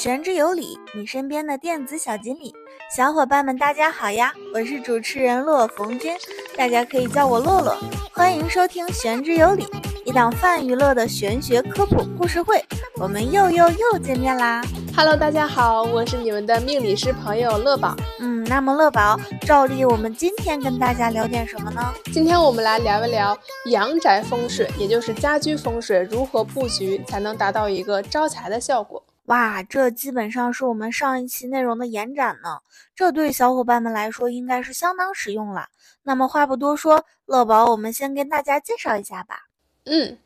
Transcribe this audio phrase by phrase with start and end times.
[0.00, 2.54] 玄之有理，你身边的电子小锦鲤，
[2.96, 4.32] 小伙伴们大家好呀！
[4.54, 6.16] 我是主持人洛逢君，
[6.56, 7.76] 大家可以叫我洛洛。
[8.10, 9.66] 欢迎收听玄之有理，
[10.06, 12.64] 一档泛娱乐的玄学科普故事会。
[12.94, 14.62] 我们又又又见面啦
[14.96, 17.94] ！Hello，大家好，我是你们的命理师朋友乐宝。
[18.20, 21.92] 嗯，那么乐宝，照例我们今天跟大家聊点什么呢？
[22.10, 23.36] 今天我们来聊一聊
[23.66, 29.02] 阳宅风水，也就是家居风水如何布局才能达到一个招财的效果。
[29.30, 32.58] 哇，这基本上是我们上一期内容的延展呢，
[32.96, 35.68] 这对小伙伴们来说应该是相当实用了。
[36.02, 39.46] 那么话不多说，乐宝，我们先跟大家介绍一下吧。
[39.84, 40.18] 嗯，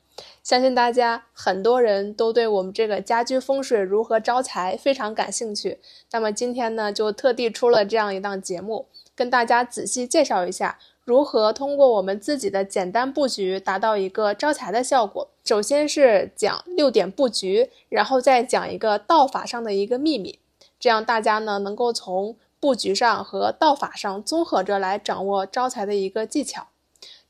[0.43, 5.79] 相信大家很多人都对我们这个家居风水如何招财非常感兴趣。
[6.11, 10.79] 那么今天呢，就特地出了这样一档节目，跟大家仔细介绍一下。
[11.05, 15.29] 如何通过我们自己的简单布局达到一个招财的效果？
[15.45, 20.39] 首先是讲六点布局，然后再讲一个道法上的一个秘密，
[20.81, 26.69] 这样大家呢能够从布局上和道法上综合着来掌握招财的一个技巧。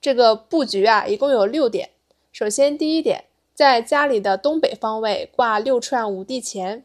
[0.00, 1.90] 这个布局啊，一共有六点。
[2.30, 6.84] 首先第一点，在家里的东北方位挂六串五帝钱，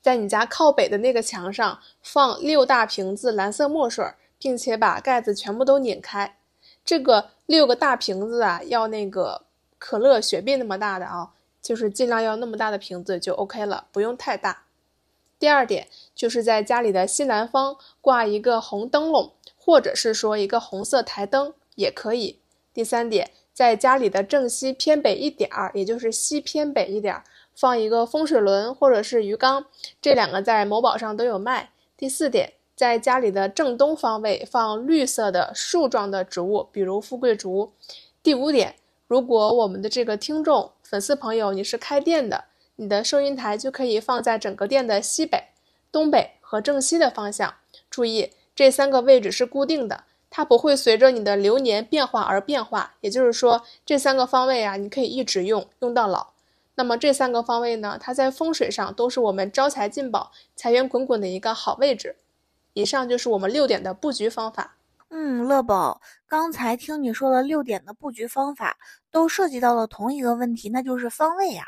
[0.00, 4.04] 在你家靠北的那个墙上放六大瓶子蓝色墨水。
[4.42, 6.36] 并且把盖子全部都拧开，
[6.84, 9.42] 这个六个大瓶子啊，要那个
[9.78, 11.30] 可乐雪碧那么大的啊，
[11.62, 14.64] 就是尽量要那么大的瓶子就 OK 了，不用太大。
[15.38, 22.40] 第二点就是在家里的西南方挂一个红灯笼，或者是说一个红色台灯也可以。
[22.74, 27.22] 第三点，在家里的正西偏北一点儿，也就是西偏北一点儿，
[27.54, 29.66] 放一个风水轮或者是鱼缸，
[30.00, 31.70] 这两个在某宝上都有卖。
[31.96, 32.54] 第四点。
[32.82, 37.70] 在家里的正东方位放绿色的树状的植物，比如富贵竹。
[38.24, 38.74] 第五点，
[39.06, 45.44] 如果我们的这个听众粉丝朋友你是开店的，你的收银台就可以放在整个店的西北、
[45.92, 47.54] 东北和正西的方向。
[47.88, 52.94] 注意，这三个位置是固定的，它不会随着你的流年变化而变化。
[53.00, 56.32] 也就是说，这三个方位啊，你可以一直用，用到老。
[56.74, 62.16] 那么这三个方位呢，它在风水上都是我们招财进宝、财源滚滚的一个好位置。
[62.72, 64.76] 以上就是我们六点的布局方法。
[65.08, 68.78] 嗯，乐宝，刚才听你说了六点的布局方法，
[69.10, 71.66] 都涉及到了同一个问题，那就是方位呀。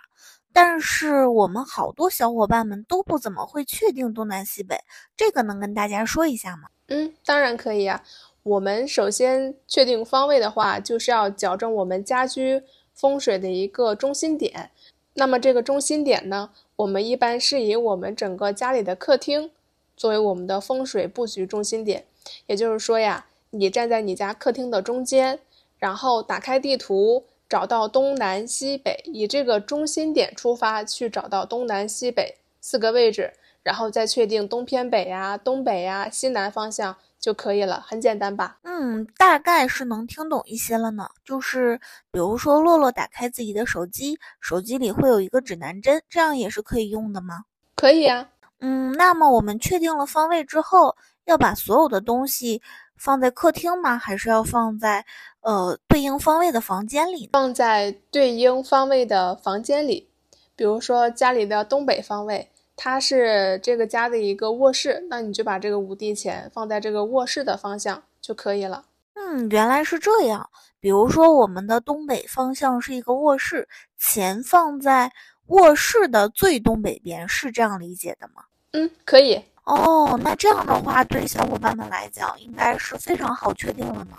[0.50, 4.78] 但是我们好多小伙伴们都不怎么会确定东南西北，
[5.16, 6.68] 这个能跟大家说一下吗？
[6.86, 8.02] 嗯，当然可以呀。
[8.44, 12.62] 我们首先确定方位的话，就是要矫正我们家居
[12.92, 14.70] 风水的一个中心点。
[15.14, 19.50] 那么这个中心点呢，我们一般是以我们整个家里的客厅。
[19.96, 22.04] 作为我们的风水布局中心点，
[22.46, 25.38] 也就是说呀，你站在你家客厅的中间，
[25.78, 33.32] 然后打开地图，找到东南西北，以这个中心点出发去找到东南西北四个位置，
[33.62, 38.58] 然后再确定东偏北呀、东北呀、西南方向就可以了，很简单吧？
[38.64, 41.08] 嗯，大概是能听懂一些了呢。
[41.24, 41.80] 就是
[42.10, 47.44] 比如说，洛洛打开自己的手机，手机里会有一个指南针，这样也是可以用的吗？
[47.76, 48.30] 可以呀。
[48.66, 52.62] 嗯，那么我们确定了方位之后，要把所有的东西
[52.96, 53.98] 放在客厅吗？
[53.98, 55.04] 还是要放在
[55.42, 57.28] 呃对应方位的房间里？
[57.30, 60.08] 放在对应方位的房间里。
[60.56, 68.86] 比如说家里的东北方位，它是这个家的一个卧室，那你就把这个五帝钱放在这个卧室的方向就可以了。
[69.12, 70.48] 嗯，原来是这样。
[70.80, 75.12] 比如说我们的东北方向是一个卧室，钱放在
[75.48, 78.42] 卧室的最东北边，是这样理解的吗？
[78.74, 80.18] 嗯，可以哦。
[80.22, 84.16] 那这样的话，对小伙伴们来讲，应该是非常好确定了呢，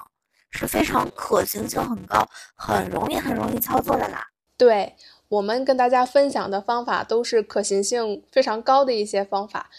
[0.49, 4.25] 是非常可行性很高，很容易很容易操作的啦。
[4.57, 4.95] 对
[5.27, 9.69] 我们跟大家分享的方法都是可行性非常高的一些方法，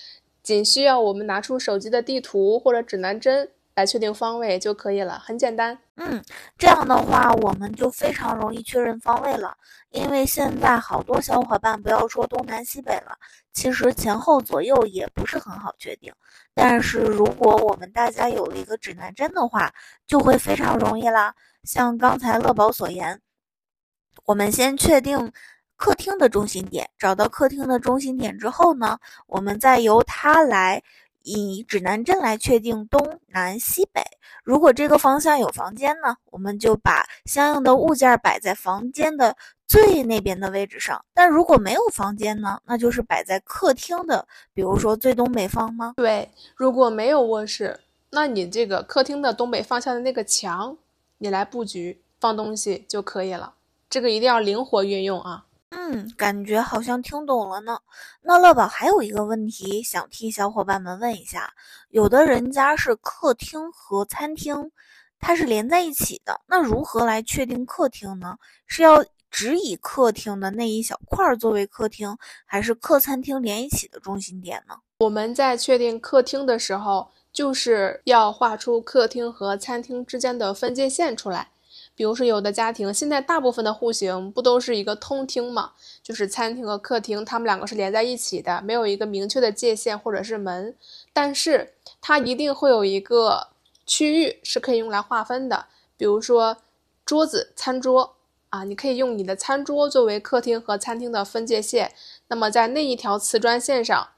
[0.42, 3.48] 仅需要我们拿出手机的地图或者指南针。
[3.76, 5.78] 来确定方位就可以了，很简单。
[5.97, 6.25] 嗯，
[6.56, 9.54] 这样的话我们就非常容易确认方位了。
[9.91, 13.19] 因为现在好多小伙伴不要说东南西北了，
[13.53, 16.10] 其实前后左右也不是很好确定。
[16.54, 19.71] 但是如果我们大家有了一个指南针的话，
[20.06, 21.34] 就会非常容易啦。
[21.62, 23.21] 像刚才乐宝所言，
[24.24, 25.30] 我们先确定
[25.77, 30.83] 客厅的中心点，找到客厅的中心点之后呢，我们再由它来。
[31.27, 34.01] 以指南针来确定东南西北。
[34.45, 39.37] 如果这个方向有房间呢，我们就把相应的物件摆在房间的
[39.67, 41.05] 最那边的位置上。
[41.13, 45.95] 但如果没有房间呢，那就是摆在客厅的，比如说最东北方吗？
[45.97, 47.81] 对，如果没有卧室，
[48.11, 50.78] 那你这个客厅的东北方向的那个墙，
[51.19, 53.55] 你来布局放东西就可以了。
[53.91, 55.45] 这个一定要灵活运用啊。
[55.88, 57.78] 嗯，感觉好像听懂了呢。
[58.22, 61.53] 那乐宝还有一个问题想替小伙伴们问一下：
[61.91, 64.72] 有的人家是客厅和餐厅，
[65.21, 68.36] 它是连在一起的，那如何来确定客厅呢？
[68.66, 72.16] 是要只以客厅的那一小块作为客厅，
[72.47, 74.74] 还是客餐厅连一起的中心点呢？
[74.98, 81.50] 我们在确定客厅的时候，就是要画出客厅和餐厅之间的分界线出来。
[81.97, 85.72] 比如说，有的家庭现在大部分的户型不都是一个通厅嘛？
[86.03, 90.77] 就是餐厅和客厅，它们两个是连在一起的，没有一个明确的界限或者是门。
[91.15, 91.72] 但是
[92.03, 93.48] 它一定会有一个
[93.87, 95.65] 区域是可以用来划分的，
[95.97, 96.59] 比如说
[97.04, 98.15] 桌子、餐桌
[98.51, 101.92] 啊，你可以用你的餐桌作为客厅和餐厅的分界线。
[102.28, 104.09] 那么在那一条瓷砖线上。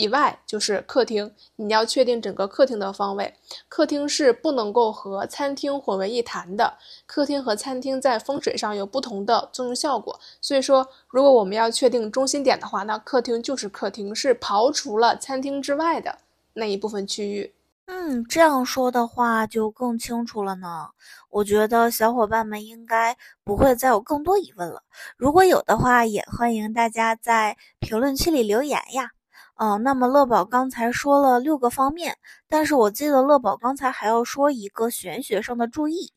[0.00, 3.34] 以外就是客厅，你要确定整个客厅的方位。
[3.68, 10.18] 客厅是不能够和餐厅混为一谈的，客厅和餐厅在风水上有不同的作用效果。
[10.40, 16.16] 所以说，如果我们要确定中心点的话，那客厅就是客厅，是刨除了餐厅之外的
[16.54, 17.52] 那一部分区域。
[17.84, 20.88] 嗯，这样说的话就更清楚了呢。
[21.28, 24.82] 我觉得小伙伴们应该不会再有更多疑问了。
[25.16, 29.10] 如果有的话，也欢迎大家在评论区里留言呀。
[29.60, 32.16] 哦，那么乐宝刚才说了六个方面，
[32.48, 36.14] 但是我记得乐宝刚才还要说一个玄学上的注意，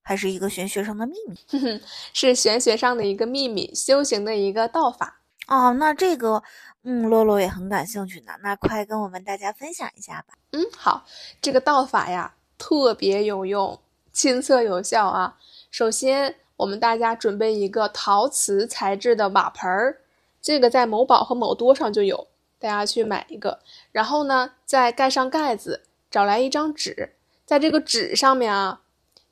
[0.00, 1.38] 还是一个玄学上的秘密？
[1.46, 1.80] 哼哼，
[2.14, 5.20] 是玄学上的一个秘密，修行的一个道法。
[5.46, 6.42] 哦，那这个，
[6.84, 10.32] 嗯，洛洛也很感兴趣呢，那快跟我们大家分享一下吧。
[10.52, 11.04] 嗯，好，
[11.42, 13.78] 这个道法呀，特别有用，
[14.14, 15.36] 亲测有效啊。
[15.70, 19.98] 首先，我们大家准备一个陶瓷材质的瓦盆儿，
[20.40, 22.26] 这个在某宝和某多上就有。
[22.58, 23.60] 大家去买一个，
[23.92, 27.14] 然后呢，再盖上盖子，找来一张纸，
[27.44, 28.80] 在这个纸上面啊，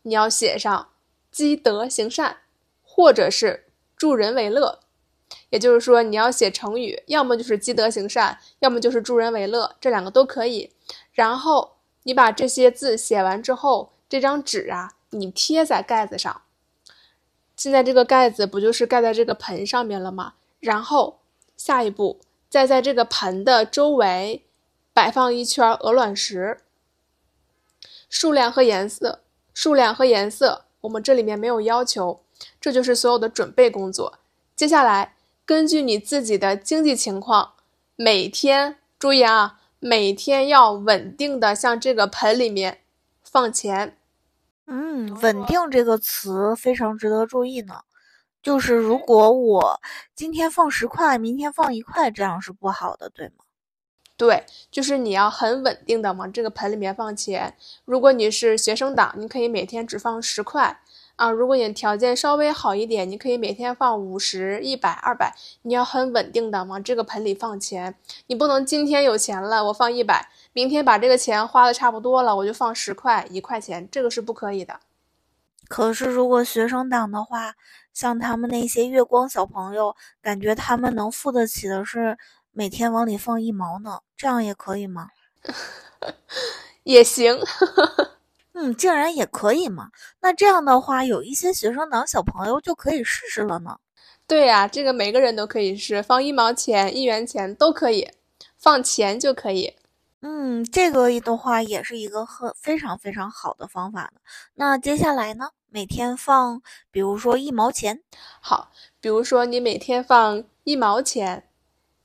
[0.02, 0.88] 你要写上
[1.30, 2.38] 积德行善，
[2.82, 3.64] 或者是
[3.96, 4.80] 助人为乐，
[5.50, 10.70] 也就是说，你要写成语，要么就是积德行善，要么就是助人为乐，这两个都可以。
[11.12, 16.42] 然后你把这些字写完之后，这张纸啊，你贴在盖子上。
[17.56, 20.34] 现在这个盖子不就是盖在这个盆上面了吗？
[20.60, 21.20] 然后
[21.56, 22.20] 下一步。
[22.54, 24.44] 再在这个盆的周围
[24.92, 26.60] 摆放一圈鹅卵石，
[28.08, 29.22] 数量和颜色，
[29.52, 32.20] 数量和颜色，我们这里面没有要求，
[32.60, 34.20] 这就是所有的准备工作。
[34.54, 37.54] 接下来，根据你自己的经济情况，
[37.96, 42.82] 每天注意啊，每天要稳定的向这个盆里面
[43.24, 43.98] 放钱。
[44.66, 47.80] 嗯，稳定这个词非常值得注意呢。
[48.44, 49.80] 就是如果我
[50.14, 53.44] 今天放十块，明天放一块，这样是不好的，对吗？
[54.18, 57.56] 对，就是你要很稳定的往这个盆里面放钱。
[57.86, 60.78] 如果你是学生党，你可以每天只放十块
[61.16, 61.30] 啊。
[61.30, 65.34] 如果你条件稍微好一点，你可以每天放五十、一百、二百。
[65.62, 67.94] 你要很稳定的往这个盆里放钱，
[68.26, 74.78] 你不能今天有钱了我放一百，明天把这个钱花的差不多了我就放十块、一块钱，这个是不可以的。
[75.68, 77.54] 可是，如果学生党的话，
[77.92, 82.16] 像他们那些月光小朋友，感觉他们能付得起的是
[82.52, 85.08] 每天往里放一毛呢，这样也可以吗？
[86.84, 87.38] 也行，
[88.52, 89.88] 嗯，竟然也可以吗？
[90.20, 93.78] 那这样的话，有一些学生党小朋友就可以试试了呢。
[94.26, 98.10] 对呀，这个每个人都可以试，放一毛钱、一元钱都可以，
[98.58, 99.74] 放钱就可以。
[100.26, 104.20] 嗯，这个的话也是一个很非常非常好的方法呢。
[104.54, 108.00] 那接下来呢，每天放，比如说一毛钱，
[108.40, 108.70] 好，
[109.02, 111.44] 比如说你每天放一毛钱，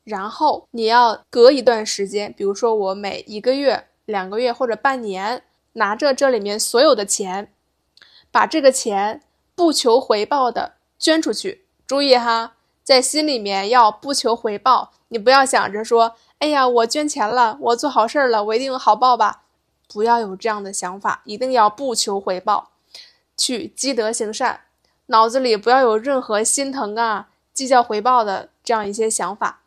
[0.04, 5.42] 然后你要隔一段时间，比如说我每一个月、两个月或者半年，
[5.74, 7.54] 拿着这里面所有的钱，
[8.32, 9.24] 把这个钱
[9.56, 11.64] 不求回报的捐出去。
[11.88, 16.18] 注意哈，在心里面要不求回报，你不要想着说。
[16.40, 19.44] 哎呀，我捐钱了，我做好事儿了，我一定有好报吧？
[19.90, 22.70] 不要有这样的想法，一定要不求回报，
[23.36, 24.62] 去积德行善，
[25.08, 29.62] 脑子里不要有任何心疼啊、计较回报的这样一些想法。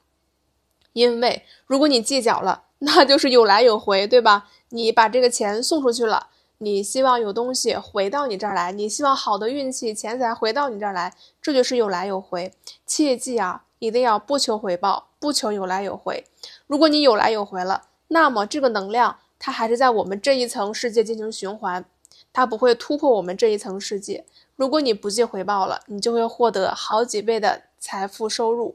[0.94, 4.48] 因为如果你计较了，那就是有来有回，对吧？
[4.70, 12.54] 你把这个钱送出去了，你希望有东西回到你这儿来，你希望好的运气、钱财回到你这儿来，这就是有来有回。
[12.86, 16.24] 切记啊，一定要不求回报，不求有来有回。
[16.72, 21.84] 如果你有来有回了，那么这个能量它还是在我们这一层世界进行循环，
[22.32, 24.24] 它不会突破我们这一层世界。
[24.56, 28.74] 如果你不计回报了，你就会获得好几倍的财富收入。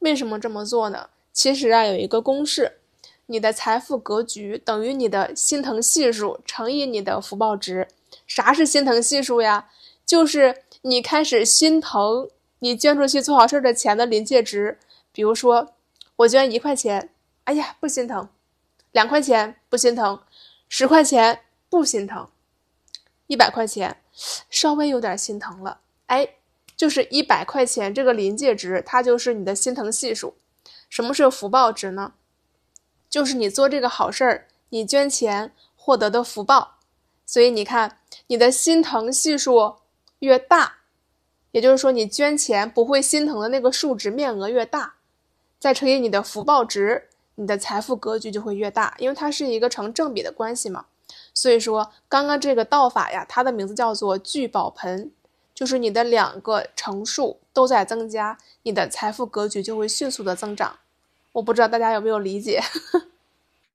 [0.00, 1.10] 为什么这么做呢？
[1.32, 2.78] 其实啊，有一个公式：
[3.26, 7.86] 你的财富格局等于你的心疼系数乘以你的福报值。
[8.26, 9.68] 啥是心疼系数呀？
[10.04, 12.28] 就是你开始心疼
[12.58, 14.80] 你捐出去做好事的钱的临界值，
[15.12, 15.68] 比如说
[16.16, 17.10] 我捐一块钱，
[17.48, 18.28] 哎呀不心疼；
[18.92, 20.22] 两块钱不心疼；
[20.68, 21.40] 十块钱
[21.70, 22.28] 不心疼；
[23.26, 24.02] 一百块钱
[24.50, 25.80] 稍微有点心疼了。
[26.08, 26.28] 哎，
[26.76, 30.36] 就是一百块钱这个临界值，它就是你的心疼系数。
[30.90, 32.12] 什么是福报值呢？
[33.08, 36.76] 就是你做这个好事儿，你捐钱获得的福报。
[37.24, 39.76] 所以你看，你的心疼系数
[40.18, 40.80] 越大，
[41.52, 44.96] 也就是说你捐钱不会心疼的那个数值面额越大，
[45.58, 47.07] 再乘以你的福报值，
[47.38, 50.86] 你的财富格局就会越大，因为它是一个成正比的关系嘛。
[51.32, 55.12] 所以说，刚刚这个道法呀，它的名字叫做聚宝盆，
[55.54, 60.80] 就是你的两个乘数都在增加，你的财富格局就会迅速的增长。
[61.32, 62.60] 我不知道大家有没有理解。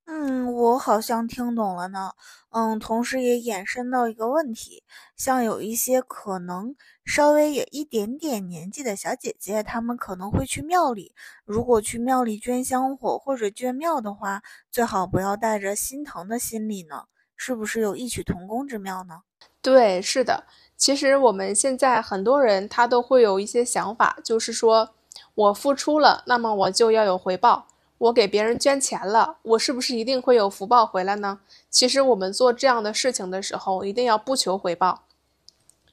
[0.05, 2.11] 嗯，我好像听懂了呢。
[2.49, 4.83] 嗯，同时也衍生到一个问题，
[5.15, 11.15] 像有一些可能稍微有一点点年纪的小姐姐，她们可能会去庙里。
[11.45, 17.05] 如果去庙里捐香火或者捐庙的话，最好不要带着心疼的心理呢。
[17.35, 19.21] 是不是有异曲同工之妙呢？
[19.61, 20.43] 对，是的。
[20.75, 24.93] 其实我们现在很多人他都会有一些想法，就是说
[25.33, 27.67] 我付出了，那么我就要有回报。
[28.03, 31.39] 我给别人捐钱了，我是不是一定会有福报回来呢？
[31.69, 35.03] 其实我们做这样的事情的时候，一定要不求回报。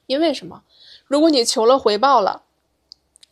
[0.07, 0.63] 因为什么？
[1.05, 2.43] 如果你求了回报了，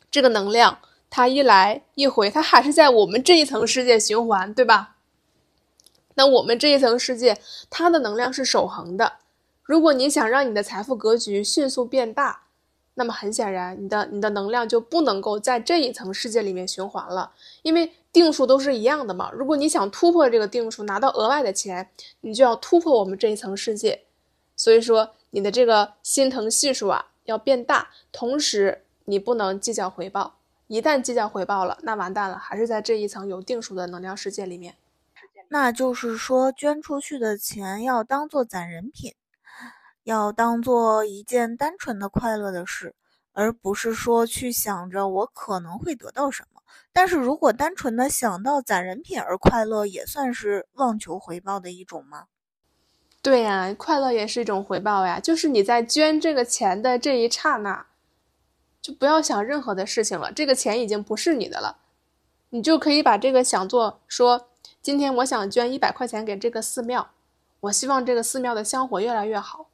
[0.10, 4.96] 这个能量它一来一回，它还是在我们这一层世界循环，对吧？
[6.16, 7.38] 那我们这一层世界，
[7.70, 9.14] 它的能量是守恒的。
[9.64, 12.44] 如果你想让你的财富格局迅速变大，
[13.00, 19.32] 那么很显然，你的你的能量就不能够在这一层世界里面循环了，因为定数都是一样的嘛。
[19.32, 21.90] 如果你想突破这个定数，拿到额外的钱，
[22.20, 24.02] 你就要突破我们这一层世界。
[24.58, 30.36] 所以说，你的这个心疼系数啊要变大，同时你不能计较回报。
[30.68, 34.76] 一旦计较回报了，那完蛋了，还是在这一层有定数的能量世界里面。
[35.48, 39.14] 那就是说，捐出去的钱要当做攒人品。
[40.04, 42.96] 要当做一件单纯的快乐的事，
[43.34, 46.62] 而不是说去想着我可能会得到什么。
[46.92, 52.26] 但是如果单纯的想到攒人品而快乐，也算是妄求回报的一种吗？
[53.22, 55.20] 对呀，快乐也是一种回报呀。
[55.20, 57.86] 就是你在捐这个钱的这一刹那，
[58.82, 60.32] 就不要想任何的事情了。
[60.32, 61.78] 这个钱已经不是你的了，
[62.50, 64.48] 你就可以把这个想做说：
[64.82, 67.12] 今天我想捐一百块钱给这个寺庙，
[67.60, 69.69] 我希望这个寺庙的香火越来越好。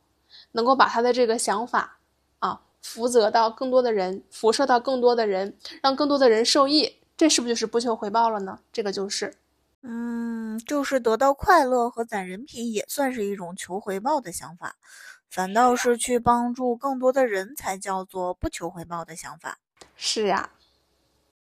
[0.55, 1.99] 能够把他的这个想法
[2.39, 8.59] 啊，福泽到更多的人，辐射到更多的人，让更多的人受益，这是不是就是不求回报了呢？
[8.71, 9.35] 这个就是，
[9.81, 14.77] 嗯，就是得到快乐和攒人品也算是一种求回报的想法，
[15.29, 19.59] 反倒是去帮助更多的人才叫做不求回报的想法。
[19.97, 20.49] 是呀，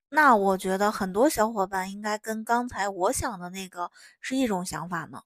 [0.08, 5.22] 那我觉得很多小伙伴应该跟刚才我想的那个是一种想法呢。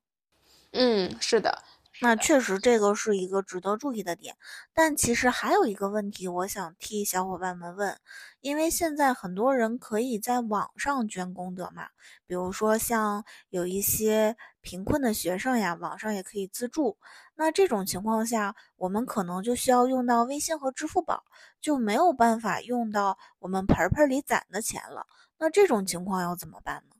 [0.73, 1.62] 嗯，是的。
[2.00, 4.37] 那确实，这个是一个值得注意的点。
[4.73, 7.99] 但其实还有一个问题，我想替小伙伴们问，
[8.40, 11.88] 因为现在很多人可以在网上捐功德嘛，
[12.26, 16.97] 比如说像有一些贫困的学生呀，网上也可以资助。
[17.35, 21.25] 那这种情况下，我们可能就需要用到微信和支付宝，
[21.61, 25.07] 就没有办法用到我们盆盆里攒的钱了。
[25.38, 26.97] 那这种情况要怎么办呢？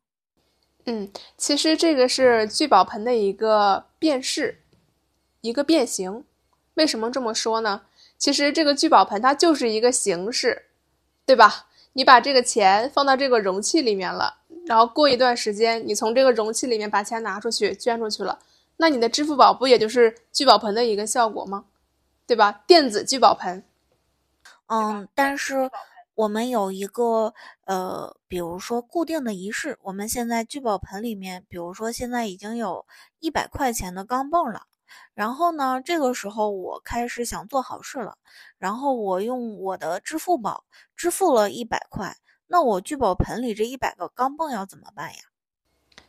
[0.87, 4.65] 嗯，其实这个是聚宝盆的一个变式。
[5.41, 6.25] 一个变形，
[6.75, 7.83] 为什么这么说呢？
[8.17, 10.67] 其实这个聚宝盆它就是一个形式，
[11.25, 11.67] 对吧？
[11.93, 18.39] 你把这个钱放到这个容器里面了，然后过一段时间，你从这个容器里面把钱拿出去捐出去了，
[18.77, 21.65] 那你的支付宝不也就是聚宝盆的一个效果吗？
[22.27, 22.63] 对吧？
[22.67, 23.65] 电子聚宝盆。
[24.67, 25.71] 嗯，但是
[26.15, 27.33] 我们有一个
[27.65, 32.85] 呃，比如说固定的仪式，我们现在聚宝盆里面，比如说现在已经有
[33.21, 34.67] 一百块钱的钢镚了。
[35.15, 35.81] 然后呢？
[35.85, 38.17] 这个时候我开始想做好事了，
[38.59, 40.65] 然后我用我的支付宝
[40.97, 42.17] 支付了一百块。
[42.47, 45.21] 那我聚宝盆里这一百个钢镚要怎么办呀？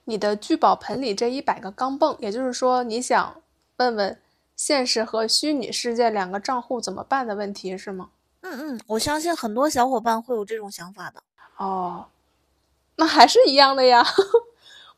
[0.05, 3.41] 你的聚宝盆里这一百个钢镚，也就是说你想
[3.77, 4.19] 问问
[4.55, 8.09] 现实和虚拟世界两个账户怎么办的问题是吗？
[8.41, 11.21] 嗯嗯，我相信很多小伙伴会有这种想法的。
[11.57, 12.05] 哦，
[12.95, 14.03] 那还是一样的呀。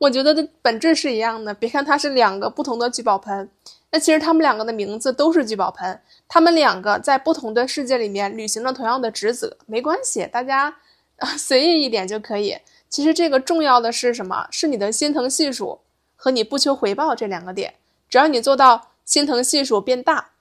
[0.02, 1.54] 我觉得的本质是一样的。
[1.54, 3.48] 别看它是两个不同的聚宝盆，
[3.92, 6.02] 那其实他们两个的名字都是聚宝盆。
[6.28, 10.76] 他们两个在不同的世界里面履行了同样的职责，没关系，大家
[11.38, 12.58] 随意一点就可以。
[12.90, 14.48] 其实这个重要的是什么？
[14.50, 15.80] 是你的心疼系数
[16.16, 17.76] 和你不求回报这两个点。
[18.10, 20.32] 只要你做到心疼系数变大，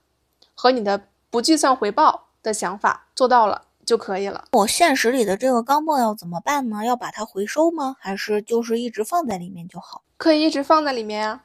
[0.55, 4.45] 和你的不计算回报的想法做到了，就可以了。
[4.51, 6.85] 我现实里的这个钢镚要怎么办呢？
[6.85, 7.95] 要把它回收吗？
[7.99, 10.03] 还是就是一直放在里面就好？
[10.17, 11.43] 可以一直放在里面啊。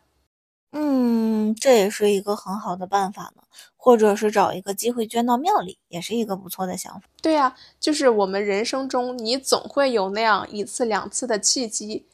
[0.73, 3.43] 嗯，这也是一个很好的办法呢。
[3.77, 7.03] 或者是找一个机会捐到庙里，也是一个不错的想法。
[7.23, 12.05] 对呀，就是我们人生中，你总会有那样一次两次的契机，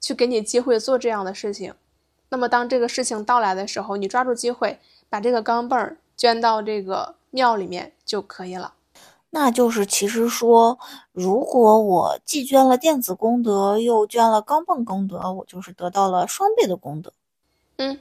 [0.00, 1.72] 去给你机会做这样的事情。
[2.28, 8.74] 那么当这个事情到来的时候，你抓住机会，把这个钢镚儿捐到这个庙里面就可以了。
[9.34, 10.78] 那就是其实说，
[11.10, 17.10] 如果我既捐了电子功德，又捐了钢镚功德，我就是得到了双倍的功德。
[17.78, 17.98] 嗯，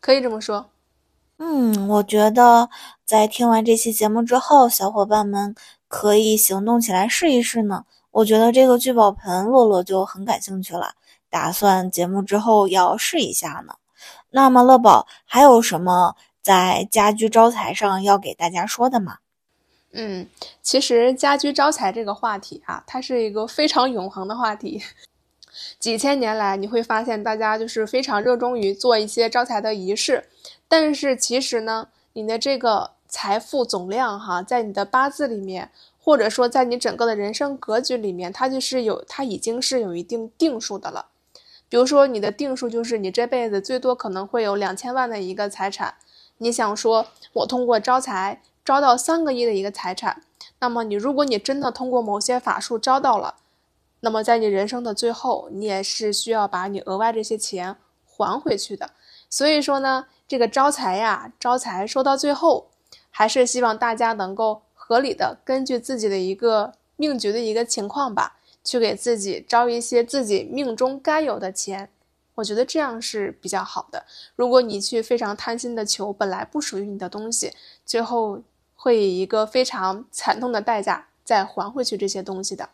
[0.00, 0.66] 可以这么说。
[1.38, 2.68] 嗯，我觉得
[3.04, 5.54] 在听完这期节目之后，小伙伴们
[5.86, 7.84] 可以行动起来试一试呢。
[8.10, 10.94] 我觉得这个聚宝盆，洛洛就很感兴趣了，
[11.30, 13.74] 打算节目之后要试一下呢。
[14.30, 19.18] 那么乐宝还有什么在家居招财上要给大家说的吗？
[19.92, 20.26] 嗯，
[20.62, 24.82] 其实家居招财这个话题啊，它是一个非常永恒的话题。
[25.78, 30.24] 几千年来，你会发现大家就是非常热衷于做一些招财的仪式。
[30.66, 35.70] 但是其实呢，你的这个财富总量哈，在你的八字里面，
[36.02, 41.08] 或者说在你整个的人生格局里面，它就是有，它已经是有一定定数的了。
[41.68, 45.94] 比如说，你的定数就是你这辈子最多可能会有两千万的一个财产。
[46.38, 50.22] 你想说，我通过招财招到三个亿的一个财产，
[50.60, 53.36] 那么你如果你真的通过某些法术招到了，
[54.00, 58.90] 那么在你人生的最后，你也是需要把你额外这些钱还回去的。
[59.28, 60.06] 所以说呢。
[60.28, 62.70] 这个招财呀，招财说到最后，
[63.10, 71.90] 还是希望大家能够合理的根据自己的一个命局的一个情况吧，去给自己招一些自己命中该有的钱。
[72.36, 74.06] 我觉得这样是比较好的。
[74.34, 77.52] 如果你去非常贪心的求本来不属于你的东西，
[77.84, 78.40] 最后
[78.82, 82.68] 会以一个非常惨痛的代价再还回去这些东西的。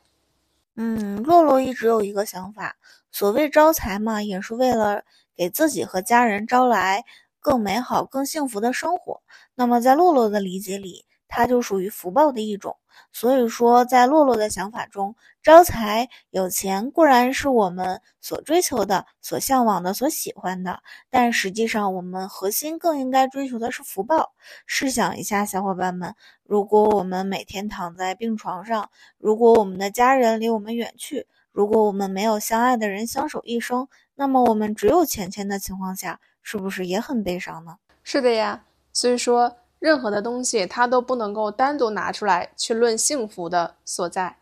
[0.74, 2.76] 嗯，洛洛一直有一个想法，
[3.12, 5.04] 所谓招财嘛，也是为了
[5.36, 7.04] 给自己和家人招来。
[7.40, 9.22] 更美好、更幸福的生活。
[9.54, 12.76] 那么，在洛洛的理解里，它就属于福报的一种。
[13.12, 24.32] 所以说，在洛洛的想法中，招财、有钱固然是我们所追求的、所向往的、所喜欢的，但实际上，我们核心更应该追求的是福报。
[24.66, 36.18] 试想一下，小伙伴们，如果我们每天躺在病床上，如果我们的家人离我们远去，如果我们没有相爱的人相守一生，那么我们只有钱钱的情况下。
[36.40, 37.76] 是不是也很悲伤呢？
[38.02, 44.36] 是的呀，所以说任何的东西它都不能够单独拿出来去论幸福的所在，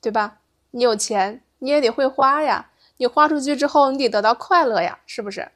[0.00, 0.38] 对吧？
[0.70, 5.50] 你有钱你也得会花呀，你花出去之后你得得到快乐呀，是不是？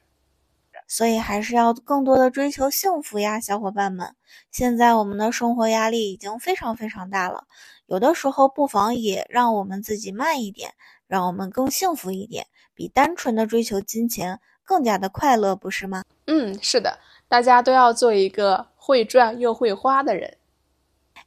[0.87, 4.15] 所以还是要更多的追求幸福呀，小伙伴们。
[4.51, 7.45] 现在我们的生活压力已经非常非常大了，
[7.85, 10.73] 有的时候不妨也让我们自己慢一点，
[11.07, 14.39] 让我们更幸福一点，比单纯的追求金钱。
[14.65, 16.03] 更加的快乐，不是吗？
[16.27, 16.97] 嗯，是的，
[17.27, 20.37] 大家都要做一个会赚又会花的人。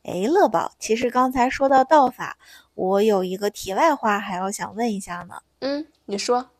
[0.02, 2.36] 哎，乐宝，其实刚才说到道法，
[2.74, 5.40] 我有一个题外话还要想问一下呢。
[5.60, 6.50] 嗯，你说。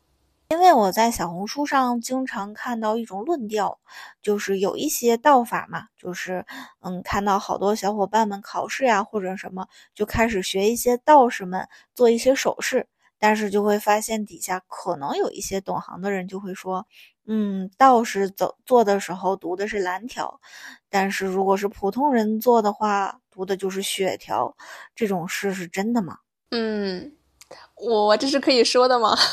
[0.49, 3.79] 因为我在小红书上经常看到一种论调，
[4.23, 6.47] 就是有一些道法嘛，就是
[6.81, 12.89] 嗯，看到好多小伙伴们考试呀或者什么，就开始学一些道士们做一些手势。
[13.19, 16.87] 但是就会发现底下可能有一些懂行的人就会说，
[17.27, 20.41] 嗯，道士走做的时候读的是蓝条，
[20.89, 24.57] 但是如果是普通人做的话，读的就是血条，
[24.95, 26.19] 这种事是真的吗？
[26.51, 27.13] 嗯，
[27.77, 29.17] 我这是可以说的吗？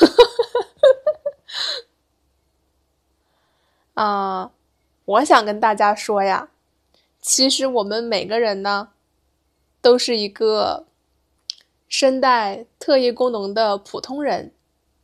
[3.94, 4.52] 啊，
[5.06, 6.50] 我想跟大家说呀，
[7.22, 8.90] 其实我们每个人呢，
[9.82, 10.86] 都是一个。
[11.88, 14.52] 身带特异功能的普通人，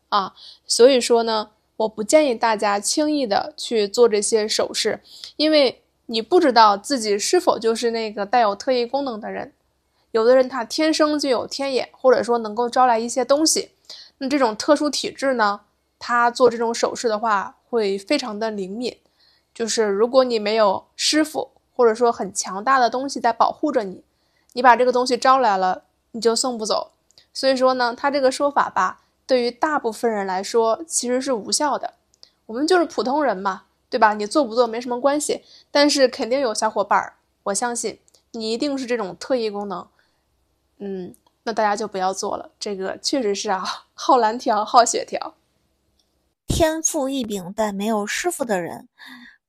[0.10, 0.34] 啊，
[0.66, 5.02] 所以说呢，我不建议大家轻易的去做这些手势，
[5.38, 9.54] 因为你不知道自己是否就是那个带有特异功能的人。
[10.12, 13.72] 有的人他天生就有天眼，或者说能够招来一些东西，
[14.18, 15.62] 那这种特殊体质呢，
[15.98, 18.98] 他做这种手势的话会非常的灵敏。
[19.54, 24.04] 就是如果你没有师傅，或者说很强大的东西在保护着你，
[24.54, 25.84] 你把这个东西招来了。
[26.12, 26.94] 你就送不走，
[27.32, 31.94] 所以说呢，他这个说法吧，对于大部分人来说其实是无效的。
[32.48, 34.16] 我们就是普通人嘛，对吧？
[34.16, 37.14] 你做不做没什么关系，但是肯定有小伙伴儿，
[37.44, 38.00] 我相信
[38.32, 39.88] 你一定是这种特异功能，
[40.80, 41.14] 嗯，
[41.44, 42.50] 那大家就不要做了。
[42.60, 43.64] 这个确实是啊，
[43.94, 45.36] 耗蓝条、耗血条，
[46.48, 48.88] 天赋异禀但没有师傅的人，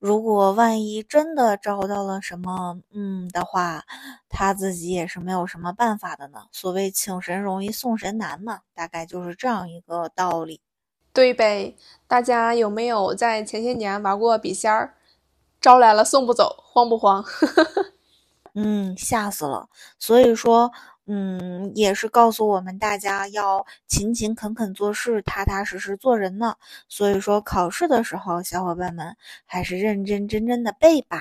[0.01, 3.85] 如果万一真的招到了什么嗯的话，
[4.31, 6.45] 他自己也是没有什么办法的呢。
[6.51, 10.61] 所谓请神容易送神难嘛，大概就是这样一个道理。
[11.13, 11.77] 对呗，
[12.09, 14.95] 大家有没有在前些年玩过笔仙儿？
[15.61, 17.23] 招来了送不走，慌不慌？
[18.55, 19.69] 嗯，吓死了。
[19.99, 20.73] 所以说，
[21.13, 26.55] 嗯，也是告诉我们大家要勤勤恳恳做事，踏踏实实做人呢。
[26.89, 31.21] 所以说，考试的时候，小伙伴们还是认认真真的背吧。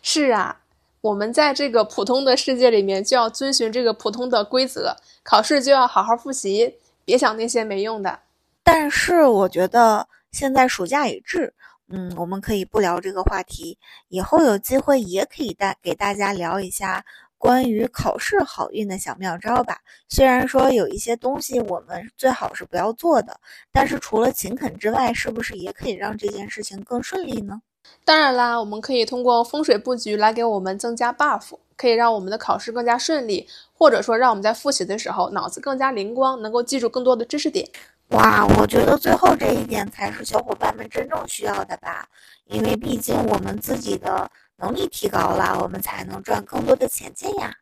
[0.00, 0.62] 是啊，
[1.02, 8.18] 我们在这个普通的世界里面，就要遵循这个普通的规则，考试就要好好复习，别想那些没用的。
[8.62, 11.52] 但是我觉得现在暑假已至。
[11.94, 13.76] 嗯，我们可以不聊这个话题，
[14.08, 17.04] 以后有机会也可以带给大家聊一下
[17.42, 19.78] 关于考试好运的小妙招吧。
[20.08, 23.40] 虽然说有一些东西我们最好是不要做的，
[23.72, 27.60] 但是除了勤恳之外，是不是也可以让这件事情更顺利呢？
[28.04, 37.68] 当然啦，我们可以通过风水布局来给我们增加 buff，可以让我们的考试更加顺利，或者说让我们在复习的时候脑子更加灵光，能够记住更多的知识点。
[38.10, 42.06] 哇，我觉得最后这一点才是小伙伴们真正需要的吧，
[42.46, 44.30] 因为毕竟我们自己的
[44.62, 47.52] 能力提高了，我们才能赚更多的钱钱呀。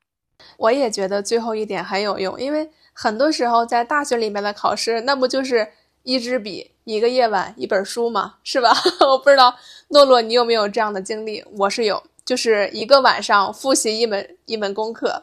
[0.58, 5.66] 我也觉得最后一点很有用，因为很多时候在大学里面的考试，那不就是
[6.02, 8.36] 一支笔、一个夜晚、一本书吗？
[8.44, 8.70] 是吧？
[9.08, 9.56] 我不知道
[9.88, 15.22] 诺诺你有没有这样的经历，我是有，就是一个晚上复习一门一门功课。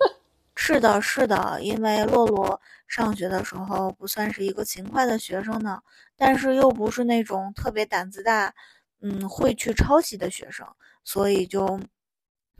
[0.54, 5.80] 是的，是的，因为洛洛上学的时候不算是一个勤快的学生呢，
[6.16, 8.54] 但是又不是那种特别胆子大，
[9.00, 10.66] 嗯，会去抄袭的学生，
[11.04, 11.80] 所以就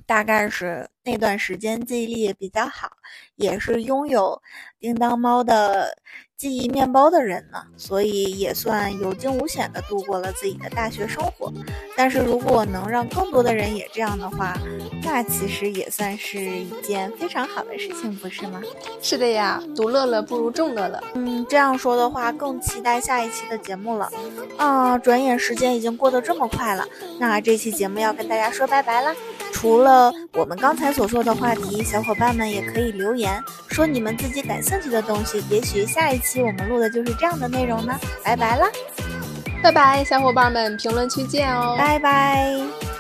[0.07, 2.91] 大概是那段时间记忆力也比较好，
[3.37, 4.41] 也是拥有
[4.79, 5.97] 叮当猫的。
[6.37, 11.51] 记忆面包的人呢，所以也算有惊无险的度过了自己的大学生活。
[11.97, 14.59] 但是如果能让更多的人也这样的话，
[15.05, 18.61] 那其实也算是一件非常好的事情，不是吗？
[19.01, 21.03] 是的呀，独乐乐不如众乐乐。
[21.15, 24.11] 嗯，这样说的话，更期待下一期的节目了。
[24.59, 26.85] 啊，转眼时间已经过得这么快了，
[27.19, 29.15] 那这期节目要跟大家说拜拜啦。
[29.65, 37.99] 除了我们刚才所说的话题，小伙伴们也可以留言说你们自己感兴趣的东西，也许下一期我们录的就是这样的内容呢。
[38.23, 38.69] 拜拜啦，
[39.63, 42.94] 拜拜，小伙伴们，评论区见哦，拜拜。